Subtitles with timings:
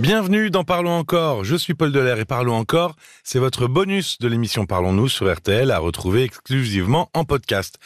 [0.00, 1.44] Bienvenue dans Parlons encore.
[1.44, 5.70] Je suis Paul Delair et Parlons encore, c'est votre bonus de l'émission Parlons-nous sur RTL
[5.70, 7.78] à retrouver exclusivement en podcast.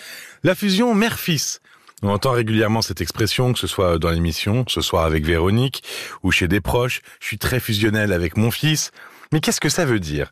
[0.45, 1.58] La fusion mère-fils.
[2.04, 5.82] On entend régulièrement cette expression, que ce soit dans l'émission, ce soir avec Véronique,
[6.22, 7.00] ou chez des proches.
[7.18, 8.92] Je suis très fusionnel avec mon fils.
[9.32, 10.30] Mais qu'est-ce que ça veut dire?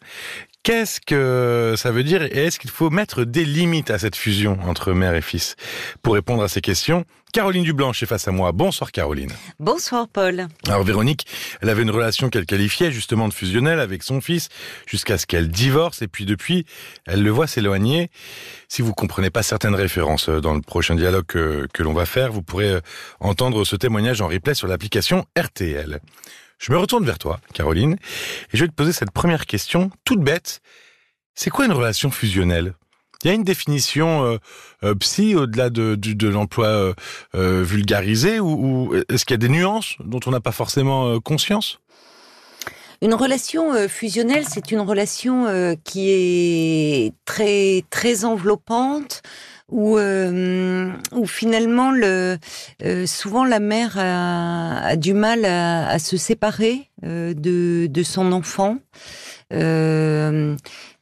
[0.64, 4.60] Qu'est-ce que ça veut dire et est-ce qu'il faut mettre des limites à cette fusion
[4.62, 5.56] entre mère et fils?
[6.02, 8.52] Pour répondre à ces questions, Caroline Dublanche est face à moi.
[8.52, 9.32] Bonsoir Caroline.
[9.59, 10.46] Bonsoir Paul.
[10.68, 11.27] Alors Véronique,
[11.62, 14.51] elle avait une relation qu'elle qualifiait justement de fusionnelle avec son fils
[14.87, 16.65] jusqu'à ce qu'elle divorce et puis depuis,
[17.06, 18.09] elle le voit s'éloigner.
[18.68, 22.06] Si vous comprenez pas certaines références euh, dans le prochain dialogue que, que l'on va
[22.06, 22.80] faire, vous pourrez euh,
[23.18, 25.98] entendre ce témoignage en replay sur l'application RTL.
[26.62, 30.21] Je me retourne vers toi, Caroline, et je vais te poser cette première question, toute
[30.21, 30.61] bête.
[31.35, 32.75] C'est quoi une relation fusionnelle?
[33.25, 34.37] Il y a une définition euh,
[34.85, 36.95] euh, psy au-delà de, l'emploi
[37.35, 41.19] euh, vulgarisé ou, ou est-ce qu'il y a des nuances dont on n'a pas forcément
[41.19, 41.80] conscience?
[43.01, 49.23] Une relation fusionnelle, c'est une relation qui est très très enveloppante
[49.73, 52.37] où, euh, où finalement le
[52.84, 58.79] euh, souvent la mère a, du mal à, se séparer euh, de, son enfant.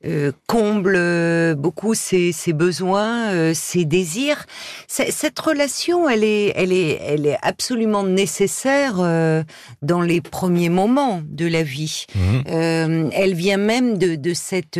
[0.06, 4.46] Euh, comble euh, beaucoup ses, ses besoins, euh, ses désirs.
[4.88, 9.42] Cette relation, elle est, elle est, elle est absolument nécessaire euh,
[9.82, 12.06] dans les premiers moments de la vie.
[12.14, 13.10] mmh.
[13.12, 14.78] elle vient même de, de cette,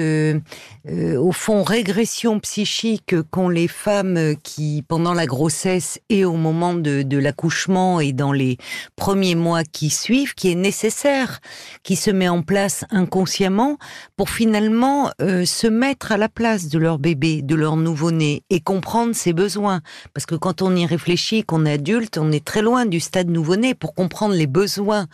[0.88, 7.02] au fond, régression psychique qu'ont les femmes qui, pendant la grossesse et au moment de,
[7.02, 8.56] de l'accouchement et dans les
[8.96, 11.40] premiers mois qui suivent, qui est nécessaire,
[11.82, 13.78] qui se met en place inconsciemment
[14.16, 18.60] pour finalement euh, se mettre à la place de leur bébé, de leur nouveau-né et
[18.60, 19.80] comprendre ses besoins.
[20.14, 23.28] Parce que quand on y réfléchit, qu'on est adulte, on est très loin du stade
[23.28, 23.74] nouveau-né.
[23.74, 25.06] Pour comprendre les besoins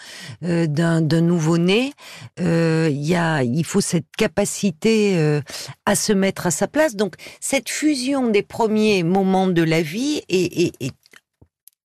[0.42, 1.92] euh, d'un nouveau-né,
[2.40, 5.40] euh, il faut cette capacité
[5.84, 6.96] à se mettre à sa place.
[6.96, 10.72] Donc cette fusion des premiers moments de la vie est,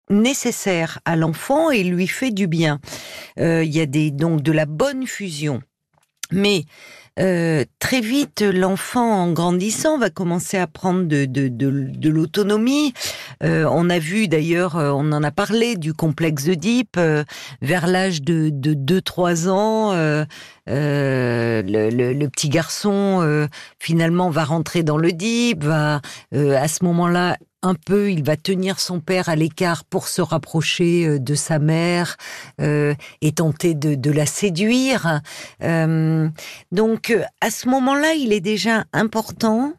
[0.08, 2.80] nécessaire à l'enfant et lui fait du bien.
[3.36, 5.62] Il y a des donc de la bonne fusion,
[6.32, 6.64] mais
[7.20, 12.94] euh, très vite, l'enfant, en grandissant, va commencer à prendre de, l'autonomie.
[13.42, 17.24] Euh, on a vu d'ailleurs, euh, on en a parlé du complexe d'Oedipe, euh,
[17.60, 19.92] vers l'âge de, de 2-3 ans,
[20.70, 23.46] euh, le, le, le petit garçon euh,
[23.78, 26.00] finalement va rentrer dans l'Oedipe, va
[26.34, 30.22] euh, à ce moment-là un peu, il va tenir son père à l'écart pour se
[30.22, 32.16] rapprocher de sa mère
[32.58, 35.20] et tenter de, la séduire.
[35.60, 39.74] Donc, à ce moment-là, il est déjà important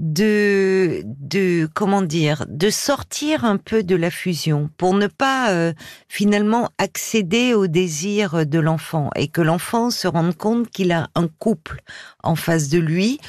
[0.00, 5.74] de, de comment dire, de sortir un peu de la fusion pour ne pas euh,
[6.08, 11.28] finalement accéder au désir de l'enfant et que l'enfant se rende compte qu'il a un
[11.28, 11.82] couple
[12.22, 13.20] en face de lui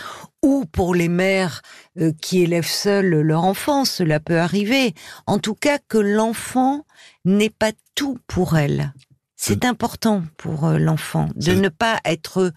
[0.41, 1.61] ou pour les mères
[1.99, 4.93] euh, qui élèvent seuls leur enfant, cela peut arriver.
[5.27, 6.85] En tout cas, que l'enfant
[7.25, 8.93] n'est pas tout pour elle.
[9.35, 12.53] C'est important pour euh, l'enfant de ne pas être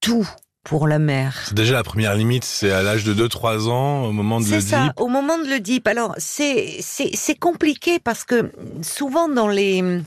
[0.00, 0.28] tout
[0.64, 1.42] pour la mère.
[1.46, 4.62] C'est déjà la première limite, c'est à l'âge de 2-3 ans, au moment de C'est
[4.62, 5.86] ça, au moment de l'Oedipe.
[5.86, 8.50] Alors, c'est compliqué parce que
[8.82, 10.00] souvent dans les...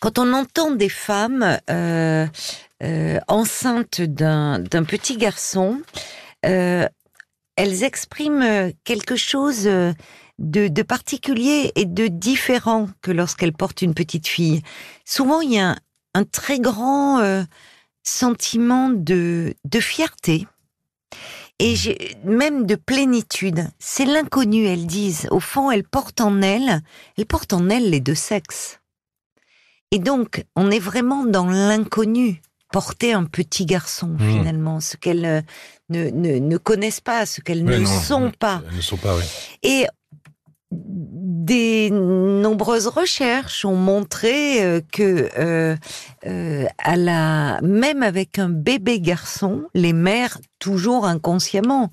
[0.00, 2.26] Quand on entend des femmes euh,
[2.82, 5.82] euh, enceintes d'un d'un petit garçon,
[6.46, 6.88] euh,
[7.56, 9.94] elles expriment quelque chose de,
[10.38, 14.62] de particulier et de différent que lorsqu'elles portent une petite fille.
[15.04, 15.76] Souvent, il y a un,
[16.14, 17.44] un très grand
[18.02, 20.46] sentiment de, de fierté
[21.58, 23.66] et j'ai- même de plénitude.
[23.78, 25.26] C'est l'inconnu, elles disent.
[25.30, 26.80] Au fond, elles portent en elles,
[27.18, 28.80] elles portent en elles les deux sexes.
[29.90, 32.40] Et donc, on est vraiment dans l'inconnu.
[32.72, 34.30] Porter un petit garçon, Mmh.
[34.30, 35.42] finalement, ce qu'elles euh,
[35.88, 38.62] ne, ne, ne connaissent pas, ce qu'elles ne sont pas.
[38.70, 39.24] Elles ne sont pas, oui.
[39.64, 39.86] Et
[40.72, 45.74] des nombreuses recherches ont montré euh, que euh,
[46.26, 51.90] euh, à la même avec un bébé garçon, les mères toujours inconsciemment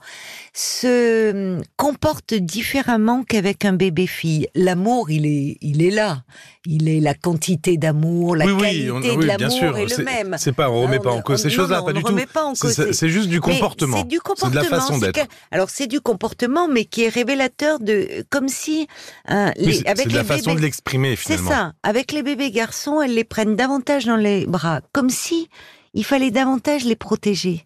[0.54, 4.48] se comportent différemment qu'avec un bébé fille.
[4.56, 6.24] L'amour, il est il est là.
[6.70, 9.78] Il est la quantité d'amour, la oui, oui, qualité on- de oui, bien l'amour sûr.
[9.78, 10.36] est le même.
[10.38, 12.14] C'est pas, on remet pas en cause ces choses-là, pas du tout.
[12.56, 14.00] C'est- C'est ces- c'est juste du comportement.
[14.00, 14.62] C'est du C'est de comportement.
[14.62, 15.26] la façon d'être.
[15.52, 18.67] Alors c'est du comportement, mais qui est révélateur de, comme si
[19.30, 21.50] euh, Oui, les, c'est- c'est la les façon de l'exprimer c'est finalement.
[21.50, 21.74] ça.
[21.84, 25.50] Avec les bébés garçons, elles les prennent davantage dans les bras, comme si
[25.94, 27.66] il fallait davantage les protéger,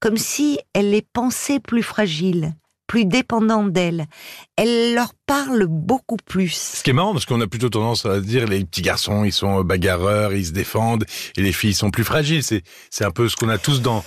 [0.00, 2.54] comme si elles les pensaient plus fragiles,
[2.86, 4.06] plus dépendants d'elle.
[4.56, 6.54] Elle leur parle beaucoup plus.
[6.78, 9.32] Ce qui est marrant, parce qu'on a plutôt tendance à dire les petits garçons, ils
[9.32, 11.04] sont bagarreurs, ils se défendent,
[11.36, 12.42] et les filles sont plus fragiles.
[12.42, 14.02] C'est, c'est un peu ce qu'on a tous dans,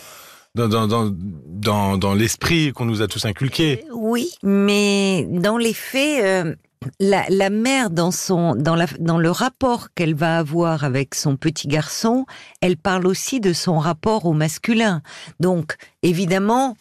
[0.56, 3.86] dans, dans, dans, dans, l'esprit qu'on nous a tous inculqué.
[3.94, 6.56] Oui, mais dans les faits, euh,
[7.00, 11.38] la, la, mère, dans, son, dans, la, dans le rapport qu'elle va avoir avec son
[11.38, 12.25] petit garçon,
[12.62, 15.01] elle parle aussi de son rapport au masculin.
[15.39, 16.75] Donc, évidemment,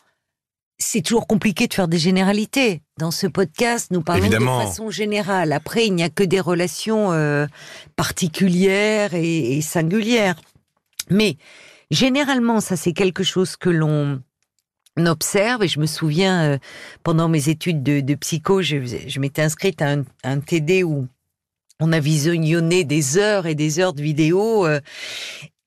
[0.78, 2.82] c'est toujours compliqué de faire des généralités.
[2.98, 5.52] Dans ce podcast, nous parlons de façon générale.
[5.52, 7.46] Après, il n'y a que des relations euh,
[7.96, 10.36] particulières et, et, singulières.
[11.10, 11.36] Mais
[11.90, 14.22] généralement, ça c'est quelque chose que l'on
[14.96, 15.62] observe.
[15.62, 16.58] Et je me souviens, euh,
[17.02, 18.76] pendant mes études de, psycho, je,
[19.06, 21.06] je m'étais inscrite à un, TD où
[21.80, 24.66] on a visionné des heures et des heures de vidéos.
[24.66, 24.80] Euh,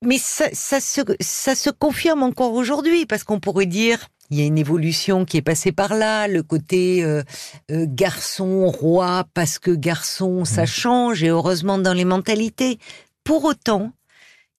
[0.06, 4.42] mais ça, ça, se, ça se confirme encore aujourd'hui, parce qu'on pourrait dire, il y
[4.42, 7.24] a une évolution qui est passée par là, le côté euh,
[7.70, 10.68] garçon, roi, parce que garçon, ça mmh.
[10.68, 12.80] change, et heureusement dans les mentalités.
[13.24, 13.94] Pour autant,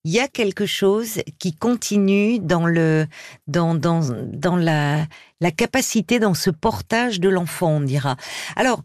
[0.05, 3.07] il y a quelque chose qui continue dans le
[3.47, 5.07] dans dans dans la
[5.41, 8.17] la capacité dans ce portage de l'enfant, on dira.
[8.57, 8.83] Alors,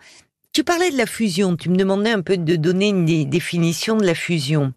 [0.51, 1.55] tu parlais de la fusion.
[1.55, 4.73] Tu me demandais un peu de donner une définition de la fusion.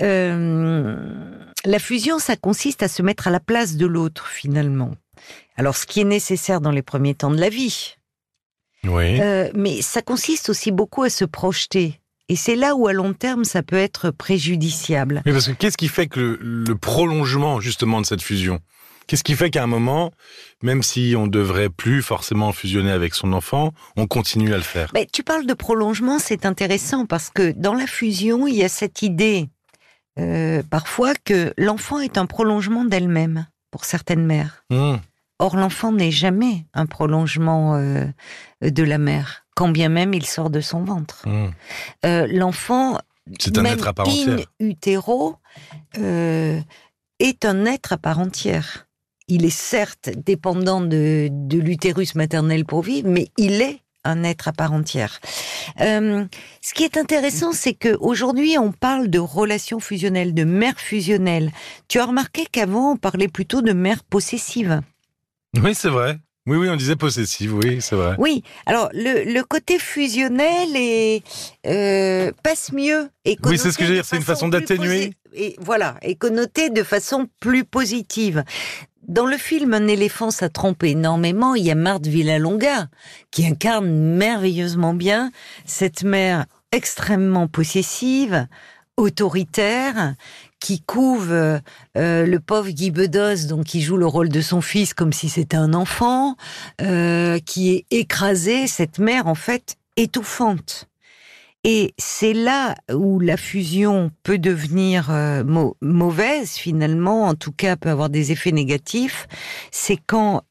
[0.00, 0.96] Euh,
[1.64, 4.92] la fusion, ça consiste à se mettre à la place de l'autre, finalement.
[5.56, 7.96] Alors, ce qui est nécessaire dans les premiers temps de la vie.
[8.84, 9.20] Oui.
[9.20, 12.00] Euh, mais ça consiste aussi beaucoup à se projeter.
[12.28, 15.22] Et c'est là où, à long terme, ça peut être préjudiciable.
[15.24, 18.60] Mais parce que qu'est-ce qui fait que le, prolongement, justement, de cette fusion?
[19.06, 20.12] Qu'est-ce qui fait qu'à un moment,
[20.62, 24.90] même si on devrait plus forcément fusionner avec son enfant, on continue à le faire?
[24.92, 28.68] Mais Tu parles de prolongement, c'est intéressant parce que dans la fusion, il y a
[28.68, 29.48] cette idée
[30.18, 34.64] euh, parfois que l'enfant est un prolongement d'elle-même pour certaines mères.
[34.68, 34.96] Mmh.
[35.38, 38.04] Or, l'enfant n'est jamais un prolongement euh,
[38.60, 41.24] de la mère quand bien même il sort de son ventre.
[41.26, 41.48] Hmm.
[42.06, 42.96] Euh, l'enfant,
[43.40, 44.46] c'est un être à part entière.
[44.60, 45.34] utéro,
[45.98, 46.60] euh,
[47.18, 48.86] est un être à part entière.
[49.26, 54.52] Il est certes dépendant de, l'utérus maternel pour vivre, mais il est un être à
[54.52, 55.18] part entière.
[55.80, 56.24] Euh,
[56.62, 61.50] ce qui est intéressant, c'est qu'aujourd'hui, on parle de relations fusionnelles, de mère fusionnelle.
[61.88, 64.82] Tu as remarqué qu'avant, on parlait plutôt de mère possessive.
[65.60, 66.20] Oui, c'est vrai.
[66.48, 68.14] Oui, oui, on disait possessive, oui, c'est vrai.
[68.16, 71.22] Oui, alors le, côté fusionnel est,
[71.66, 73.10] euh, passe mieux.
[73.26, 75.12] Et oui, c'est ce que je veux dire, c'est une façon d'atténuer.
[75.34, 78.44] Et voilà, et connoté de façon plus positive.
[79.08, 81.54] Dans le film Un éléphant, ça trompe énormément.
[81.54, 82.88] Il y a Marthe Villalonga
[83.30, 85.30] qui incarne merveilleusement bien
[85.66, 88.46] cette mère extrêmement possessive,
[88.96, 90.14] autoritaire,
[90.60, 91.60] qui couve euh,
[91.94, 95.56] le pauvre Guy Bedos, donc qui joue le rôle de son fils comme si c'était
[95.56, 96.36] un enfant,
[96.80, 100.88] euh, qui est écrasé, cette mère en fait étouffante.
[101.64, 105.42] Et c'est là où la fusion peut devenir euh,
[105.82, 109.26] mauvaise finalement, en tout cas peut avoir des effets négatifs,
[109.72, 110.42] c'est quand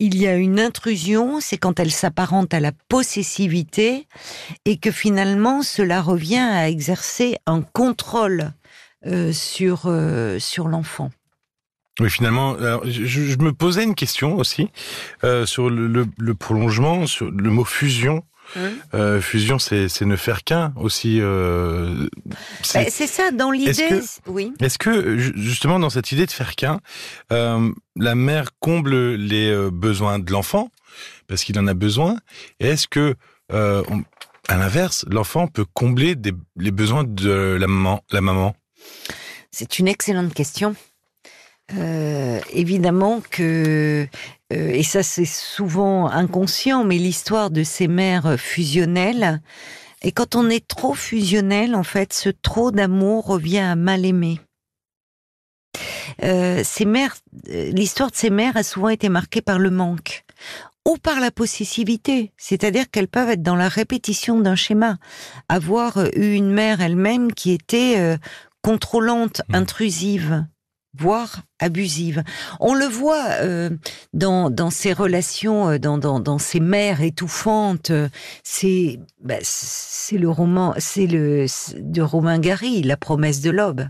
[0.00, 4.06] il y a une intrusion, c'est quand elle s'apparente à la possessivité
[4.64, 8.48] et que finalement cela revient à exercer un contrôle euh,
[9.32, 11.10] sur, euh, sur l'enfant.
[12.00, 14.68] Oui, finalement, je, me posais une question aussi
[15.22, 18.24] euh, sur le, prolongement, sur le mot fusion.
[18.56, 21.20] Hein fusion, c'est ne faire qu'un aussi.
[21.20, 22.08] Ben,
[22.62, 24.00] c'est ça, dans l'idée.
[24.26, 24.52] Oui.
[24.60, 26.80] Est-ce que justement dans cette idée de faire qu'un,
[27.30, 30.70] la mère comble les besoins de l'enfant
[31.28, 32.16] parce qu'il en a besoin.
[32.58, 33.14] Est-ce que
[33.50, 36.16] à l'inverse, l'enfant peut combler
[36.56, 38.54] les besoins de la maman, la maman?
[39.50, 40.74] C'est une excellente question.
[41.78, 44.06] Euh, évidemment que,
[44.52, 49.40] euh, et ça c'est souvent inconscient, mais l'histoire de ces mères fusionnelles,
[50.02, 54.38] et quand on est trop fusionnel, en fait, ce trop d'amour revient à mal aimer.
[56.22, 56.86] Euh, ces
[57.46, 60.24] l'histoire de ces mères a souvent été marquée par le manque
[60.86, 64.98] ou par la possessivité, c'est-à-dire qu'elles peuvent être dans la répétition d'un schéma,
[65.48, 68.18] avoir eu une mère elle-même qui était
[68.64, 69.54] contrôlante, mmh.
[69.54, 70.46] intrusive,
[70.96, 72.24] voire abusive.
[72.60, 73.68] On le voit euh,
[74.14, 77.92] dans, dans ces relations, euh, dans, dans, dans ces mères étouffantes.
[78.42, 81.44] C'est bah, c'est le roman, c'est le
[81.76, 83.86] de Romain Gary, La promesse de l'aube.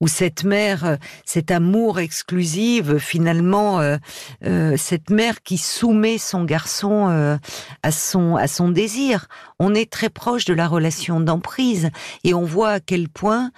[0.00, 3.96] Où cette mère, euh, cet amour exclusif, finalement, euh,
[4.44, 7.38] euh, cette mère qui soumet son garçon
[7.82, 9.26] à son à son désir.
[9.58, 11.90] On est très proche de la relation d'emprise
[12.24, 13.52] et on voit à quel point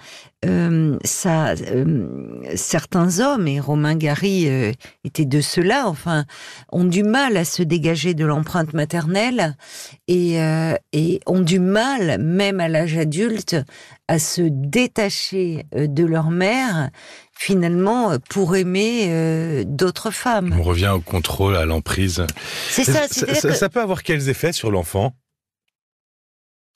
[1.03, 1.55] ça,
[2.55, 4.47] certains hommes et Romain Gary
[5.03, 6.25] était de ceux-là, enfin,
[6.71, 9.57] ont du mal à se dégager de l'empreinte maternelle
[10.07, 10.37] et,
[10.93, 13.57] et ont du mal, même à l'âge adulte,
[14.07, 16.89] à se détacher euh, de leur mère,
[17.33, 20.55] finalement, euh, pour aimer euh, d'autres femmes.
[20.57, 22.25] On revient au contrôle, à l'emprise.
[22.69, 23.07] C'est ça.
[23.07, 25.13] Ça, peut avoir quels effets sur l'enfant?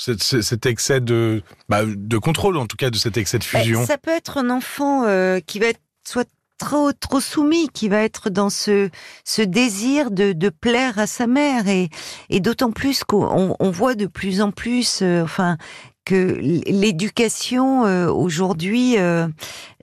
[0.05, 3.86] Cet, excès de, bah, de contrôle, en tout cas, de cet excès de ben, fusion.
[3.86, 5.05] ça peut être un enfant
[5.46, 6.27] qui va être soit
[6.58, 8.89] trop trop soumis, qui va être dans ce
[9.25, 11.89] ce désir de, de plaire à sa mère et
[12.29, 15.58] et d'autant plus qu'on on voit de plus en plus, enfin
[16.05, 19.27] que l'éducation euh, aujourd'hui euh,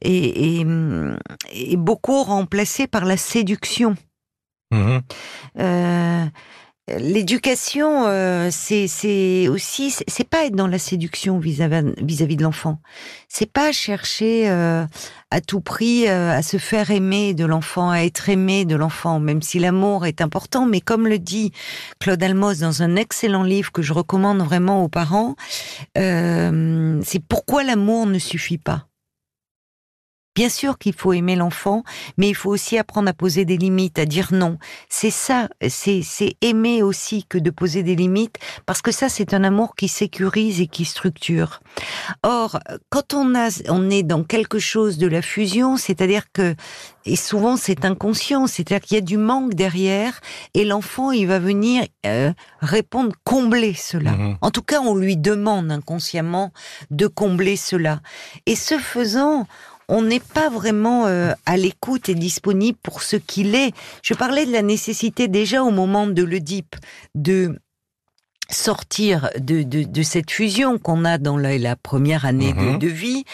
[0.03, 0.61] est,
[1.53, 3.95] est, beaucoup remplacée par la séduction.
[4.71, 4.99] Mmh
[5.59, 6.27] euh,
[6.97, 12.81] L'éducation, euh, c'est aussi, c'est pas être dans la séduction vis-à-vis de l'enfant.
[13.29, 14.87] C'est pas chercher euh,
[15.31, 19.21] à tout prix euh, à se faire aimer de l'enfant, à être aimé de l'enfant,
[19.21, 20.67] même si l'amour est important.
[20.67, 21.53] Mais comme le dit
[21.99, 25.37] Claude Almos dans un excellent livre que je recommande vraiment aux parents,
[25.95, 28.88] c'est pourquoi l'amour ne suffit pas.
[30.39, 31.83] Bien sûr qu'il faut aimer l'enfant,
[32.17, 34.57] mais il faut aussi apprendre à poser des limites, à dire non.
[34.89, 39.43] C'est ça, c'est aimer aussi que de poser des limites, parce que ça, c'est un
[39.43, 41.59] amour qui sécurise et qui structure.
[42.23, 46.55] Or, quand on a, on est dans quelque chose de la fusion, c'est-à-dire que,
[47.05, 50.21] et souvent c'est inconscient, c'est-à-dire qu'il y a du manque derrière,
[50.55, 54.13] et l'enfant, il va venir euh, répondre, combler cela.
[54.13, 56.53] Mmh en tout cas, on lui demande inconsciemment
[56.91, 58.01] de combler cela.
[58.47, 59.49] Et ce faisant,
[59.89, 63.73] on n'est pas vraiment euh, à l'écoute et disponible pour ce qu'il est.
[64.03, 66.77] Je parlais de la nécessité déjà au moment de l'Oedipe
[67.15, 67.59] de
[68.51, 72.95] sortir de, de, cette fusion qu'on a dans la, première année de, mhm.
[72.95, 73.25] vie.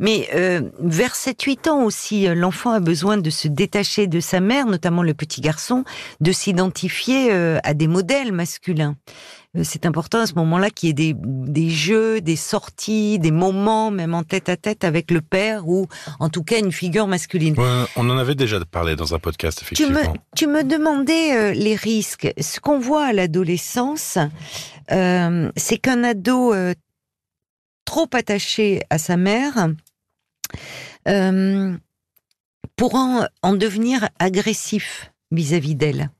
[0.00, 4.40] Mais euh, vers 7-8 ans aussi, euh, l'enfant a besoin de se détacher de sa
[4.40, 5.84] mère, notamment le petit garçon,
[6.20, 7.30] de s'identifier
[7.62, 8.96] à des modèles masculins.
[9.56, 13.30] Euh, c'est important à ce moment-là qu'il y ait des, des, jeux, des sorties, des
[13.30, 15.86] moments, même en tête à tête avec le père ou
[16.18, 17.54] en tout cas une figure masculine.
[17.96, 20.00] on en avait déjà parlé dans un podcast, effectivement.
[20.34, 22.32] Tu me, tu me demandais euh, les risques.
[22.40, 24.18] Ce qu'on voit à l'adolescence,
[24.90, 26.74] euh, c'est qu'un ado euh,
[27.84, 29.68] trop attaché à sa mère
[32.76, 36.10] pourra en, devenir agressif vis-à-vis d'elle.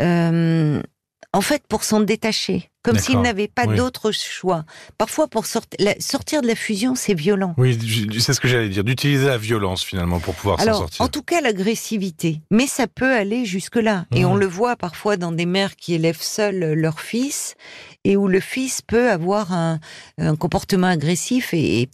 [0.00, 4.64] en fait, pour s'en détacher comme s'il n'avait pas d'autre choix.
[4.96, 7.54] Parfois, pour sortir de la fusion, c'est violent.
[7.58, 7.78] Oui,
[8.18, 11.04] c'est ce que j'allais dire, d'utiliser la violence finalement pour pouvoir s'en sortir.
[11.04, 12.40] En tout cas, l'agressivité.
[12.50, 14.06] Mais ça peut aller jusque-là.
[14.14, 17.56] Et on le voit parfois dans des mères qui élèvent seuls leur fils
[18.06, 19.80] et où le fils peut avoir un,
[20.38, 21.88] comportement agressif et,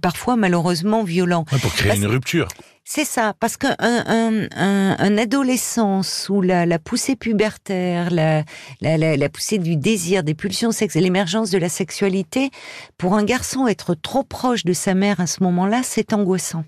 [0.00, 1.44] parfois malheureusement violent.
[1.44, 2.48] pour créer une rupture.
[2.88, 8.44] C'est ça, parce qu'un un, un, adolescent sous la, la poussée pubertaire, la,
[8.80, 12.50] la, la, poussée du désir, des pulsions sexuelles, l'émergence de la sexualité,
[12.96, 16.64] pour un garçon être trop proche de sa mère à ce moment-là, c'est angoissant.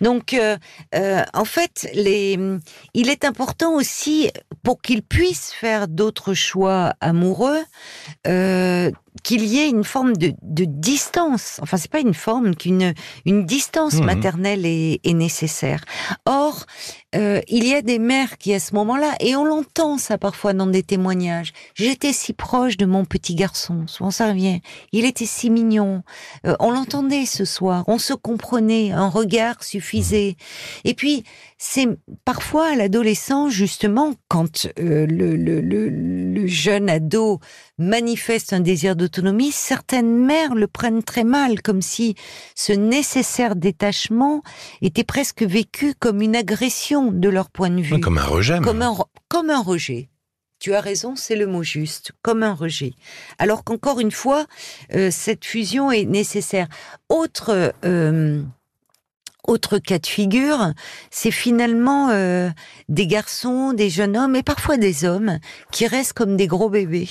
[0.00, 0.56] Donc, euh,
[0.94, 2.38] euh, en fait, les,
[2.94, 4.30] il est important aussi
[4.62, 7.62] pour qu'il puisse faire d'autres choix amoureux,
[8.26, 8.90] euh,
[9.22, 11.58] qu'il y ait une forme de, de distance.
[11.62, 14.04] Enfin, c'est pas une forme qu'une une distance mmh.
[14.04, 15.84] maternelle est, est, nécessaire.
[16.26, 16.66] Or,
[17.16, 20.52] euh, il y a des mères qui, à ce moment-là, et on l'entend ça parfois
[20.52, 21.52] dans des témoignages.
[21.74, 23.86] J'étais si proche de mon petit garçon.
[23.88, 24.60] Souvent ça revient.
[24.92, 26.02] Il était si mignon.
[26.46, 27.84] Euh, on l'entendait ce soir.
[27.88, 28.92] On se comprenait.
[28.92, 30.36] Un regard suffisait.
[30.84, 31.24] Et puis,
[31.62, 31.88] c'est
[32.24, 37.38] parfois à l'adolescent, justement, quand euh, le, jeune ado
[37.76, 42.14] manifeste un désir d'autonomie, certaines mères le prennent très mal, comme si
[42.54, 44.42] ce nécessaire détachement
[44.80, 48.00] était presque vécu comme une agression de leur point de vue.
[48.00, 48.60] Comme un rejet.
[48.60, 48.96] Comme un,
[49.28, 50.08] comme un rejet.
[50.58, 52.92] Tu as raison, c'est le mot juste, comme un rejet.
[53.38, 54.44] Alors qu'encore une fois,
[54.94, 56.68] euh, cette fusion est nécessaire.
[57.08, 58.42] Autre euh,
[59.46, 60.72] autre cas de figure,
[61.10, 62.50] c'est finalement euh,
[62.88, 65.38] des garçons, des jeunes hommes et parfois des hommes
[65.72, 67.08] qui restent comme des gros bébés.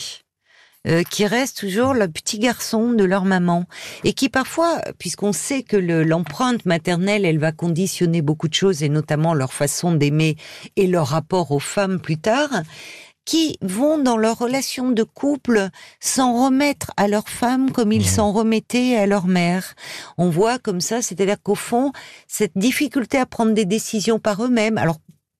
[0.88, 3.66] Euh, qui restent toujours le petit garçon de leur maman
[4.06, 8.88] et qui parfois, puisqu'on sait que l'empreinte maternelle, elle va conditionner beaucoup de choses et
[8.88, 10.38] notamment leur façon d'aimer
[10.78, 12.62] et leur rapport aux femmes plus tard,
[13.26, 15.68] qui vont dans leur relation de couple
[16.00, 18.16] s'en remettre à leur femme comme ils Mmh.
[18.16, 19.76] s'en remettaient à leur mère.
[20.18, 21.92] On voit comme ça, c'est-à-dire qu'au fond,
[22.30, 25.00] cette difficulté à prendre des décisions par eux-mêmes, alors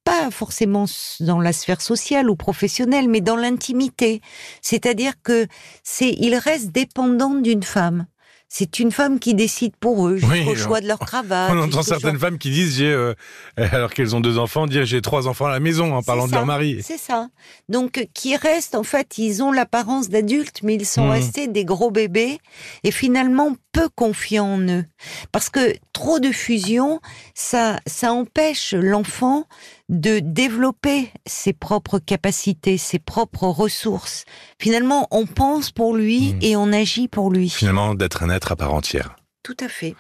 [0.10, 0.86] pas forcément
[1.20, 4.22] dans la sphère sociale ou professionnelle, mais dans l'intimité.
[4.62, 5.48] C'est-à-dire que
[5.84, 8.06] c'est, ils restent dépendants d'une femme.
[8.52, 11.52] C'est une femme qui décide pour eux, Oui, jusqu'au on- choix de leur cravate.
[11.54, 13.14] On entend choix- certaines femmes qui disent, j'ai, euh,
[13.58, 16.32] alors qu'elles ont deux enfants, dire j'ai trois enfants à la maison en parlant de
[16.34, 16.80] leur mari.
[16.82, 17.30] C'est ça.
[17.70, 21.12] Donc, euh, qui restent, en fait, ils ont l'apparence d'adultes, mais ils sont Mhm.
[21.12, 22.40] restés des gros bébés
[22.84, 24.86] et finalement peu confiants en eux.
[25.32, 27.00] Parce que trop de fusion,
[27.36, 29.46] ça, ça empêche l'enfant
[29.90, 34.24] de développer ses propres capacités, ses propres ressources.
[34.62, 36.40] Finalement, on pense pour lui Mhm.
[36.42, 37.50] et on agit pour lui.
[37.50, 39.16] Finalement, d'être un être à part entière.
[39.44, 39.96] Tout à fait.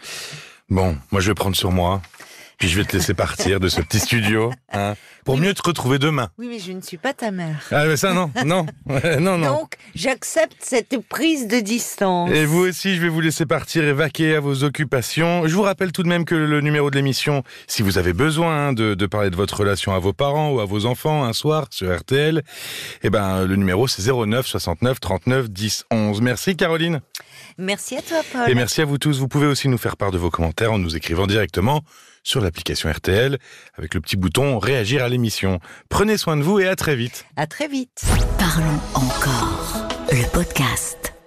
[0.69, 2.01] Bon, moi je vais prendre sur moi,
[2.59, 5.61] puis je vais te laisser partir de ce petit studio, hein, pour Oui, mieux te
[5.63, 6.29] retrouver demain.
[6.37, 7.65] Oui, mais je ne suis pas ta mère.
[7.71, 8.65] Ah mais ça non, non,
[9.19, 9.59] non, non.
[9.59, 12.29] Donc, j'accepte cette prise de distance.
[12.31, 15.47] Et vous aussi, je vais vous laisser partir et vaquer à vos occupations.
[15.47, 18.73] Je vous rappelle tout de même que le numéro de l'émission, si vous avez besoin
[18.73, 21.67] de, de parler de votre relation à vos parents ou à vos enfants un soir
[21.69, 22.43] sur RTL,
[23.03, 26.21] eh ben le numéro c'est 09 69 39 10 11.
[26.21, 26.99] Merci Caroline.
[27.57, 28.49] Merci à toi, Paul.
[28.49, 29.19] Et merci à vous tous.
[29.19, 31.83] Vous pouvez aussi nous faire part de vos commentaires en nous écrivant directement
[32.23, 33.37] sur l'application RTL
[33.75, 35.59] avec le petit bouton réagir à l'émission.
[35.89, 37.25] Prenez soin de vous et à très vite.
[37.35, 38.03] À très vite.
[38.37, 39.87] Parlons encore.
[40.11, 41.18] Le podcast.